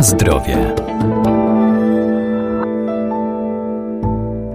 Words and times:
Na 0.00 0.04
zdrowie. 0.04 0.74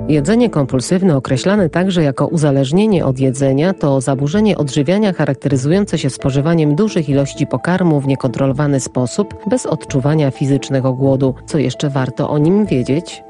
Jedzenie 0.07 0.49
kompulsywne, 0.49 1.17
określane 1.17 1.69
także 1.69 2.03
jako 2.03 2.27
uzależnienie 2.27 3.05
od 3.05 3.19
jedzenia, 3.19 3.73
to 3.73 4.01
zaburzenie 4.01 4.57
odżywiania 4.57 5.13
charakteryzujące 5.13 5.97
się 5.97 6.09
spożywaniem 6.09 6.75
dużych 6.75 7.09
ilości 7.09 7.47
pokarmu 7.47 8.01
w 8.01 8.07
niekontrolowany 8.07 8.79
sposób, 8.79 9.35
bez 9.49 9.65
odczuwania 9.65 10.31
fizycznego 10.31 10.93
głodu. 10.93 11.35
Co 11.45 11.57
jeszcze 11.57 11.89
warto 11.89 12.29
o 12.29 12.37
nim 12.37 12.65
wiedzieć? 12.65 13.23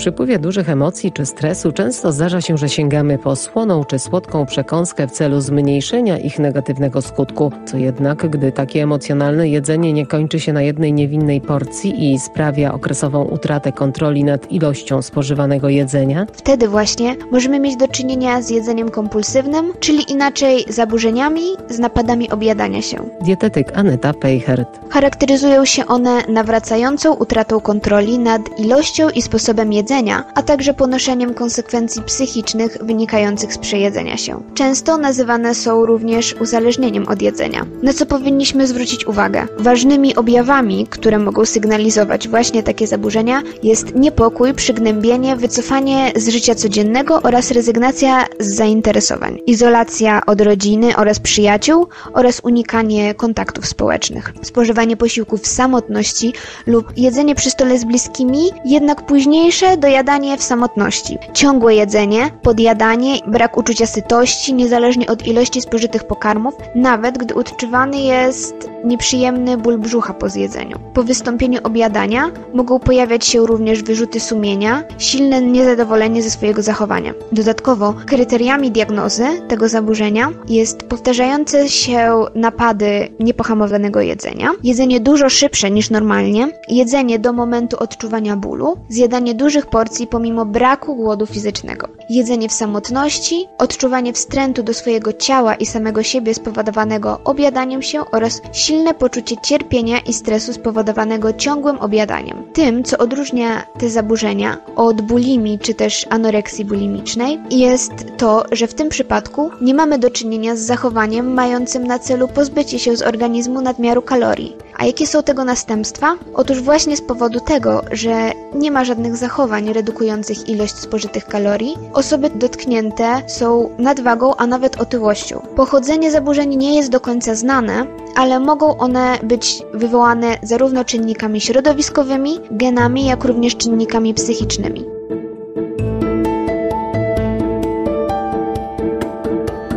Przypływie 0.00 0.38
dużych 0.38 0.68
emocji 0.68 1.12
czy 1.12 1.26
stresu 1.26 1.72
często 1.72 2.12
zdarza 2.12 2.40
się, 2.40 2.58
że 2.58 2.68
sięgamy 2.68 3.18
po 3.18 3.36
słoną 3.36 3.84
czy 3.84 3.98
słodką 3.98 4.46
przekąskę 4.46 5.06
w 5.06 5.10
celu 5.10 5.40
zmniejszenia 5.40 6.18
ich 6.18 6.38
negatywnego 6.38 7.02
skutku. 7.02 7.52
Co 7.66 7.76
jednak, 7.76 8.30
gdy 8.30 8.52
takie 8.52 8.82
emocjonalne 8.82 9.48
jedzenie 9.48 9.92
nie 9.92 10.06
kończy 10.06 10.40
się 10.40 10.52
na 10.52 10.62
jednej 10.62 10.92
niewinnej 10.92 11.40
porcji 11.40 12.12
i 12.12 12.18
sprawia 12.18 12.72
okresową 12.72 13.24
utratę 13.24 13.72
kontroli 13.72 14.24
nad 14.24 14.52
ilością 14.52 15.02
spożywanego 15.02 15.68
jedzenia, 15.68 16.26
wtedy 16.32 16.68
właśnie 16.68 17.16
możemy 17.30 17.60
mieć 17.60 17.76
do 17.76 17.88
czynienia 17.88 18.42
z 18.42 18.50
jedzeniem 18.50 18.90
kompulsywnym, 18.90 19.72
czyli 19.80 20.12
inaczej 20.12 20.64
zaburzeniami 20.68 21.42
z 21.68 21.78
napadami 21.78 22.30
objadania 22.30 22.82
się. 22.82 22.96
Dietetyk 23.24 23.72
Aneta 23.74 24.12
Peichert. 24.12 24.80
Charakteryzują 24.90 25.64
się 25.64 25.86
one 25.86 26.22
nawracającą 26.28 27.14
utratą 27.14 27.60
kontroli 27.60 28.18
nad 28.18 28.60
ilością 28.60 29.08
i 29.08 29.22
sposobem 29.22 29.72
jedzenia 29.72 29.89
a 30.34 30.42
także 30.42 30.74
ponoszeniem 30.74 31.34
konsekwencji 31.34 32.02
psychicznych 32.02 32.78
wynikających 32.80 33.54
z 33.54 33.58
przejedzenia 33.58 34.16
się. 34.16 34.42
Często 34.54 34.98
nazywane 34.98 35.54
są 35.54 35.86
również 35.86 36.34
uzależnieniem 36.40 37.08
od 37.08 37.22
jedzenia. 37.22 37.66
Na 37.82 37.92
co 37.92 38.06
powinniśmy 38.06 38.66
zwrócić 38.66 39.06
uwagę? 39.06 39.46
Ważnymi 39.58 40.16
objawami, 40.16 40.86
które 40.90 41.18
mogą 41.18 41.44
sygnalizować 41.44 42.28
właśnie 42.28 42.62
takie 42.62 42.86
zaburzenia 42.86 43.42
jest 43.62 43.94
niepokój, 43.94 44.54
przygnębienie, 44.54 45.36
wycofanie 45.36 46.12
z 46.16 46.28
życia 46.28 46.54
codziennego 46.54 47.22
oraz 47.22 47.50
rezygnacja 47.50 48.24
z 48.40 48.54
zainteresowań, 48.54 49.38
izolacja 49.46 50.26
od 50.26 50.40
rodziny 50.40 50.96
oraz 50.96 51.20
przyjaciół 51.20 51.86
oraz 52.12 52.40
unikanie 52.44 53.14
kontaktów 53.14 53.66
społecznych, 53.66 54.32
spożywanie 54.42 54.96
posiłków 54.96 55.40
w 55.40 55.46
samotności 55.46 56.32
lub 56.66 56.92
jedzenie 56.96 57.34
przy 57.34 57.50
stole 57.50 57.78
z 57.78 57.84
bliskimi, 57.84 58.50
jednak 58.64 59.06
późniejsze 59.06 59.76
dojadanie 59.80 60.36
w 60.36 60.42
samotności, 60.42 61.18
ciągłe 61.32 61.74
jedzenie, 61.74 62.30
podjadanie, 62.42 63.18
brak 63.26 63.56
uczucia 63.56 63.86
sytości, 63.86 64.54
niezależnie 64.54 65.06
od 65.06 65.26
ilości 65.26 65.60
spożytych 65.60 66.04
pokarmów, 66.04 66.54
nawet 66.74 67.18
gdy 67.18 67.34
odczuwany 67.34 68.00
jest 68.00 68.70
nieprzyjemny 68.84 69.56
ból 69.56 69.78
brzucha 69.78 70.14
po 70.14 70.28
zjedzeniu. 70.28 70.78
Po 70.94 71.02
wystąpieniu 71.02 71.60
objadania 71.64 72.30
mogą 72.54 72.78
pojawiać 72.78 73.26
się 73.26 73.46
również 73.46 73.82
wyrzuty 73.82 74.20
sumienia, 74.20 74.84
silne 74.98 75.42
niezadowolenie 75.42 76.22
ze 76.22 76.30
swojego 76.30 76.62
zachowania. 76.62 77.14
Dodatkowo 77.32 77.94
kryteriami 78.06 78.70
diagnozy 78.70 79.24
tego 79.48 79.68
zaburzenia 79.68 80.30
jest 80.48 80.82
powtarzające 80.82 81.68
się 81.68 82.24
napady 82.34 83.08
niepohamowanego 83.20 84.00
jedzenia, 84.00 84.50
jedzenie 84.64 85.00
dużo 85.00 85.28
szybsze 85.28 85.70
niż 85.70 85.90
normalnie, 85.90 86.48
jedzenie 86.68 87.18
do 87.18 87.32
momentu 87.32 87.76
odczuwania 87.78 88.36
bólu, 88.36 88.76
zjadanie 88.88 89.34
dużych 89.34 89.66
porcji 89.70 90.06
pomimo 90.06 90.44
braku 90.46 90.96
głodu 90.96 91.26
fizycznego, 91.26 91.88
jedzenie 92.10 92.48
w 92.48 92.52
samotności, 92.52 93.46
odczuwanie 93.58 94.12
wstrętu 94.12 94.62
do 94.62 94.74
swojego 94.74 95.12
ciała 95.12 95.54
i 95.54 95.66
samego 95.66 96.02
siebie 96.02 96.34
spowodowanego 96.34 97.20
objadaniem 97.24 97.82
się 97.82 98.02
oraz 98.12 98.42
silne 98.52 98.94
poczucie 98.94 99.36
cierpienia 99.36 99.98
i 99.98 100.12
stresu 100.12 100.52
spowodowanego 100.52 101.32
ciągłym 101.32 101.78
objadaniem. 101.78 102.42
Tym, 102.52 102.84
co 102.84 102.98
odróżnia 102.98 103.62
te 103.78 103.90
zaburzenia 103.90 104.58
od 104.76 105.00
bulimii 105.02 105.58
czy 105.58 105.74
też 105.74 106.06
anoreksji 106.10 106.64
bulimicznej, 106.64 107.40
jest 107.50 107.92
to, 108.16 108.44
że 108.52 108.66
w 108.66 108.74
tym 108.74 108.88
przypadku 108.88 109.50
nie 109.60 109.74
mamy 109.74 109.98
do 109.98 110.10
czynienia 110.10 110.56
z 110.56 110.60
zachowaniem 110.60 111.34
mającym 111.34 111.86
na 111.86 111.98
celu 111.98 112.28
pozbycie 112.28 112.78
się 112.78 112.96
z 112.96 113.02
organizmu 113.02 113.60
nadmiaru 113.60 114.02
kalorii. 114.02 114.56
A 114.80 114.84
jakie 114.84 115.06
są 115.06 115.22
tego 115.22 115.44
następstwa? 115.44 116.16
Otóż 116.34 116.62
właśnie 116.62 116.96
z 116.96 117.02
powodu 117.02 117.40
tego, 117.40 117.82
że 117.92 118.30
nie 118.54 118.70
ma 118.70 118.84
żadnych 118.84 119.16
zachowań 119.16 119.72
redukujących 119.72 120.48
ilość 120.48 120.74
spożytych 120.74 121.26
kalorii, 121.26 121.76
osoby 121.92 122.30
dotknięte 122.30 123.22
są 123.26 123.70
nadwagą, 123.78 124.36
a 124.36 124.46
nawet 124.46 124.80
otyłością. 124.80 125.40
Pochodzenie 125.56 126.10
zaburzeń 126.10 126.56
nie 126.56 126.76
jest 126.76 126.90
do 126.90 127.00
końca 127.00 127.34
znane, 127.34 127.86
ale 128.16 128.40
mogą 128.40 128.76
one 128.76 129.18
być 129.22 129.62
wywołane 129.74 130.38
zarówno 130.42 130.84
czynnikami 130.84 131.40
środowiskowymi, 131.40 132.38
genami, 132.50 133.04
jak 133.04 133.24
również 133.24 133.56
czynnikami 133.56 134.14
psychicznymi. 134.14 134.84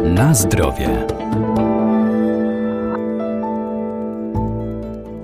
Na 0.04 0.34
zdrowie. 0.34 1.23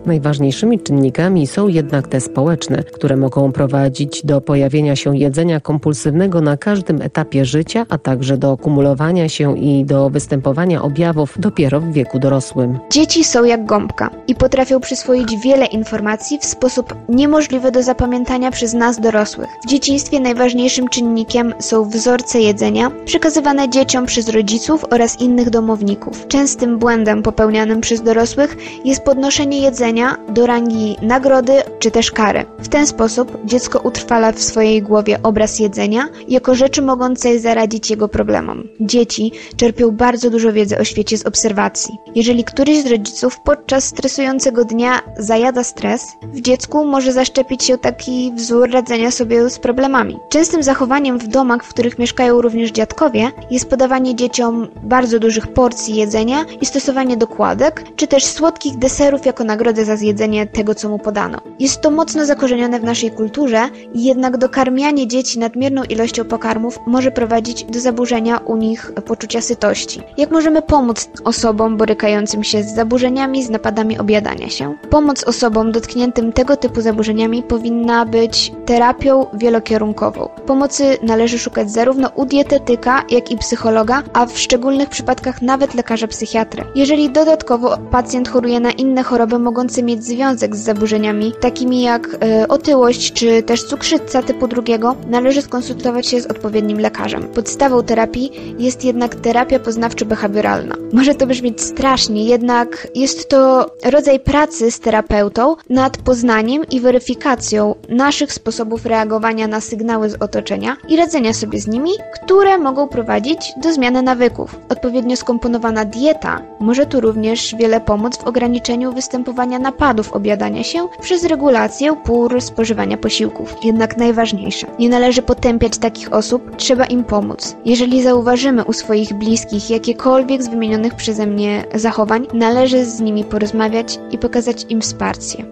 Najważniejszymi 0.09 0.79
czynnikami 0.79 1.47
są 1.47 1.67
jednak 1.67 2.07
te 2.07 2.21
społeczne, 2.21 2.83
które 2.83 3.17
mogą 3.17 3.51
prowadzić 3.51 4.25
do 4.25 4.41
pojawienia 4.41 4.95
się 4.95 5.17
jedzenia 5.17 5.59
kompulsywnego 5.59 6.41
na 6.41 6.57
każdym 6.57 7.01
etapie 7.01 7.45
życia, 7.45 7.85
a 7.89 7.97
także 7.97 8.37
do 8.37 8.57
kumulowania 8.57 9.29
się 9.29 9.57
i 9.57 9.85
do 9.85 10.09
występowania 10.09 10.81
objawów 10.81 11.33
dopiero 11.39 11.79
w 11.79 11.91
wieku 11.91 12.19
dorosłym. 12.19 12.79
Dzieci 12.91 13.23
są 13.23 13.43
jak 13.43 13.65
gąbka 13.65 14.09
i 14.27 14.35
potrafią 14.35 14.79
przyswoić 14.79 15.37
wiele 15.43 15.65
informacji 15.65 16.39
w 16.39 16.45
sposób 16.45 16.95
niemożliwy 17.09 17.71
do 17.71 17.83
zapamiętania 17.83 18.51
przez 18.51 18.73
nas 18.73 18.99
dorosłych. 18.99 19.49
W 19.65 19.67
dzieciństwie 19.67 20.19
najważniejszym 20.19 20.87
czynnikiem 20.87 21.53
są 21.59 21.89
wzorce 21.89 22.39
jedzenia 22.39 22.91
przekazywane 23.05 23.69
dzieciom 23.69 24.05
przez 24.05 24.29
rodziców 24.29 24.85
oraz 24.91 25.21
innych 25.21 25.49
domowników. 25.49 26.27
Częstym 26.27 26.79
błędem 26.79 27.23
popełnianym 27.23 27.81
przez 27.81 28.01
dorosłych 28.01 28.57
jest 28.85 29.03
podnoszenie 29.03 29.61
jedzenia 29.61 29.98
do 30.29 30.45
rangi 30.45 30.97
nagrody 31.01 31.53
czy 31.79 31.91
też 31.91 32.11
kary. 32.11 32.45
W 32.59 32.67
ten 32.67 32.87
sposób 32.87 33.37
dziecko 33.45 33.79
utrwala 33.79 34.31
w 34.31 34.41
swojej 34.41 34.81
głowie 34.81 35.19
obraz 35.23 35.59
jedzenia 35.59 36.09
jako 36.27 36.55
rzeczy 36.55 36.81
mogącej 36.81 37.39
zaradzić 37.39 37.89
jego 37.89 38.07
problemom. 38.07 38.63
Dzieci 38.79 39.31
czerpią 39.57 39.91
bardzo 39.91 40.29
dużo 40.29 40.53
wiedzy 40.53 40.79
o 40.79 40.83
świecie 40.83 41.17
z 41.17 41.25
obserwacji. 41.25 41.97
Jeżeli 42.15 42.43
któryś 42.43 42.83
z 42.83 42.91
rodziców 42.91 43.39
podczas 43.39 43.83
stresującego 43.83 44.65
dnia 44.65 45.01
zajada 45.17 45.63
stres, 45.63 46.07
w 46.23 46.41
dziecku 46.41 46.85
może 46.85 47.13
zaszczepić 47.13 47.63
się 47.63 47.77
taki 47.77 48.31
wzór 48.35 48.71
radzenia 48.71 49.11
sobie 49.11 49.49
z 49.49 49.59
problemami. 49.59 50.17
Częstym 50.29 50.63
zachowaniem 50.63 51.17
w 51.17 51.27
domach, 51.27 51.63
w 51.63 51.69
których 51.69 51.99
mieszkają 51.99 52.41
również 52.41 52.71
dziadkowie, 52.71 53.31
jest 53.51 53.69
podawanie 53.69 54.15
dzieciom 54.15 54.67
bardzo 54.83 55.19
dużych 55.19 55.47
porcji 55.47 55.95
jedzenia 55.95 56.45
i 56.61 56.65
stosowanie 56.65 57.17
dokładek, 57.17 57.83
czy 57.95 58.07
też 58.07 58.25
słodkich 58.25 58.77
deserów 58.77 59.25
jako 59.25 59.43
nagrodę 59.43 59.78
za 59.85 59.95
zjedzenie 59.95 60.47
tego, 60.47 60.75
co 60.75 60.89
mu 60.89 60.99
podano. 60.99 61.41
Jest 61.59 61.81
to 61.81 61.91
mocno 61.91 62.25
zakorzenione 62.25 62.79
w 62.79 62.83
naszej 62.83 63.11
kulturze, 63.11 63.69
jednak 63.95 64.37
dokarmianie 64.37 65.07
dzieci 65.07 65.39
nadmierną 65.39 65.83
ilością 65.83 66.25
pokarmów 66.25 66.79
może 66.87 67.11
prowadzić 67.11 67.63
do 67.63 67.79
zaburzenia 67.79 68.37
u 68.37 68.57
nich 68.57 68.91
poczucia 69.05 69.41
sytości. 69.41 70.01
Jak 70.17 70.31
możemy 70.31 70.61
pomóc 70.61 71.09
osobom 71.23 71.77
borykającym 71.77 72.43
się 72.43 72.63
z 72.63 72.75
zaburzeniami, 72.75 73.43
z 73.43 73.49
napadami 73.49 73.99
objadania 73.99 74.49
się? 74.49 74.75
Pomoc 74.89 75.23
osobom 75.23 75.71
dotkniętym 75.71 76.33
tego 76.33 76.57
typu 76.57 76.81
zaburzeniami 76.81 77.43
powinna 77.43 78.05
być 78.05 78.51
terapią 78.65 79.25
wielokierunkową. 79.33 80.29
Pomocy 80.45 80.97
należy 81.03 81.39
szukać 81.39 81.71
zarówno 81.71 82.09
u 82.15 82.25
dietetyka, 82.25 83.03
jak 83.09 83.31
i 83.31 83.37
psychologa, 83.37 84.03
a 84.13 84.25
w 84.25 84.39
szczególnych 84.39 84.89
przypadkach 84.89 85.41
nawet 85.41 85.73
lekarza 85.73 86.07
psychiatry. 86.07 86.63
Jeżeli 86.75 87.09
dodatkowo 87.09 87.77
pacjent 87.91 88.29
choruje 88.29 88.59
na 88.59 88.71
inne 88.71 89.03
choroby 89.03 89.39
mogące 89.39 89.68
mogące 89.69 89.83
mieć 89.83 90.03
związek 90.03 90.55
z 90.55 90.59
zaburzeniami 90.59 91.33
takimi 91.41 91.81
jak 91.81 92.17
e, 92.21 92.47
otyłość 92.47 93.13
czy 93.13 93.43
też 93.43 93.63
cukrzyca 93.63 94.23
typu 94.23 94.47
drugiego, 94.47 94.95
należy 95.09 95.41
skonsultować 95.41 96.07
się 96.07 96.21
z 96.21 96.25
odpowiednim 96.25 96.79
lekarzem. 96.79 97.23
Podstawą 97.23 97.83
terapii 97.83 98.55
jest 98.59 98.85
jednak 98.85 99.15
terapia 99.15 99.59
poznawczo-behawioralna. 99.59 100.75
Może 100.93 101.15
to 101.15 101.27
brzmieć 101.27 101.61
strasznie, 101.61 102.25
jednak 102.25 102.87
jest 102.95 103.29
to 103.29 103.71
rodzaj 103.83 104.19
pracy 104.19 104.71
z 104.71 104.79
terapeutą 104.79 105.55
nad 105.69 105.97
poznaniem 105.97 106.63
i 106.71 106.79
weryfikacją 106.79 107.75
naszych 107.89 108.33
sposobów 108.33 108.85
reagowania 108.85 109.47
na 109.47 109.61
sygnały 109.61 110.09
z 110.09 110.15
otoczenia 110.15 110.77
i 110.87 110.95
radzenia 110.95 111.33
sobie 111.33 111.59
z 111.59 111.67
nimi, 111.67 111.91
które 112.13 112.57
mogą 112.57 112.87
prowadzić 112.87 113.39
do 113.63 113.73
zmiany 113.73 114.01
nawyków. 114.01 114.59
Odpowiednio 114.69 115.15
skomponowana 115.15 115.85
dieta 115.85 116.41
może 116.59 116.85
tu 116.85 116.99
również 116.99 117.55
wiele 117.55 117.81
pomóc 117.81 118.17
w 118.17 118.23
ograniczeniu 118.23 118.93
występowania 118.93 119.58
napadów 119.61 120.13
objadania 120.13 120.63
się 120.63 120.87
przez 121.01 121.23
regulację 121.23 121.95
pór 121.95 122.41
spożywania 122.41 122.97
posiłków. 122.97 123.55
Jednak 123.63 123.97
najważniejsze, 123.97 124.67
nie 124.79 124.89
należy 124.89 125.21
potępiać 125.21 125.77
takich 125.77 126.13
osób, 126.13 126.55
trzeba 126.55 126.85
im 126.85 127.03
pomóc. 127.03 127.55
Jeżeli 127.65 128.03
zauważymy 128.03 128.65
u 128.65 128.73
swoich 128.73 129.13
bliskich 129.13 129.69
jakiekolwiek 129.69 130.43
z 130.43 130.47
wymienionych 130.47 130.95
przeze 130.95 131.25
mnie 131.25 131.63
zachowań, 131.75 132.27
należy 132.33 132.85
z 132.85 132.99
nimi 132.99 133.23
porozmawiać 133.23 133.99
i 134.11 134.17
pokazać 134.17 134.65
im 134.69 134.81
wsparcie. 134.81 135.45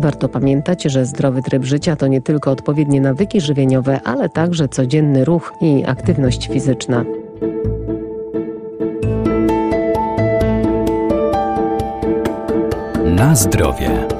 Warto 0.00 0.28
pamiętać, 0.28 0.82
że 0.82 1.06
zdrowy 1.06 1.42
tryb 1.42 1.64
życia 1.64 1.96
to 1.96 2.06
nie 2.06 2.20
tylko 2.20 2.50
odpowiednie 2.50 3.00
nawyki 3.00 3.40
żywieniowe, 3.40 4.00
ale 4.04 4.28
także 4.28 4.68
codzienny 4.68 5.24
ruch 5.24 5.52
i 5.60 5.84
aktywność 5.86 6.48
fizyczna. 6.48 7.04
Na 13.20 13.34
zdrowie. 13.34 14.19